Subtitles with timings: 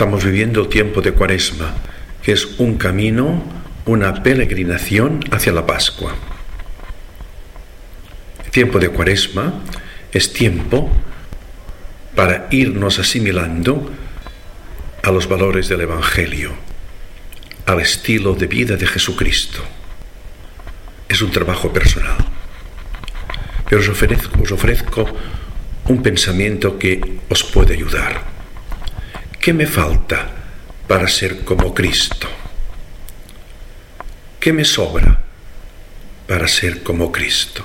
[0.00, 1.74] Estamos viviendo tiempo de Cuaresma,
[2.22, 3.44] que es un camino,
[3.84, 6.14] una peregrinación hacia la Pascua.
[8.42, 9.60] El tiempo de Cuaresma
[10.10, 10.90] es tiempo
[12.16, 13.90] para irnos asimilando
[15.02, 16.52] a los valores del Evangelio,
[17.66, 19.62] al estilo de vida de Jesucristo.
[21.10, 22.16] Es un trabajo personal.
[23.68, 25.04] Pero os ofrezco
[25.84, 28.39] un pensamiento que os puede ayudar.
[29.40, 30.28] ¿Qué me falta
[30.86, 32.28] para ser como Cristo?
[34.38, 35.18] ¿Qué me sobra
[36.26, 37.64] para ser como Cristo?